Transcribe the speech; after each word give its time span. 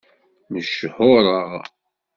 Mechuṛeɣ. 0.51 1.51